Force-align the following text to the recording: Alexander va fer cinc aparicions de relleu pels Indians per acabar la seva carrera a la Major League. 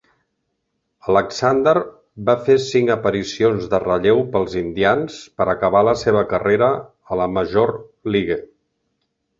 Alexander 1.11 1.73
va 2.29 2.35
fer 2.47 2.55
cinc 2.65 2.93
aparicions 2.95 3.69
de 3.75 3.81
relleu 3.85 4.25
pels 4.35 4.57
Indians 4.63 5.21
per 5.41 5.49
acabar 5.57 5.85
la 5.91 5.95
seva 6.07 6.27
carrera 6.35 6.75
a 7.17 7.23
la 7.23 7.31
Major 7.37 7.77
League. 8.17 8.43